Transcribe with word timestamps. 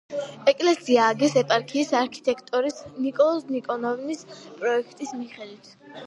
ეკლესია 0.51 1.01
ააგეს 1.07 1.33
ეპარქიის 1.41 1.91
არქიტექტორის 1.99 2.79
ნიკოლოზ 3.07 3.45
ნიკონოვის 3.57 4.23
პროექტის 4.63 5.13
მიხედვით. 5.19 5.69